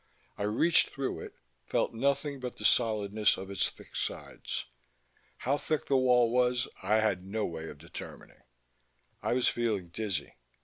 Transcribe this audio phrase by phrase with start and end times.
[0.35, 1.35] I reached through it,
[1.67, 4.65] felt nothing but the solidness of its thick sides.
[5.37, 8.41] How thick the wall was I had no way of determining.
[9.21, 10.33] I was feeling dizzy.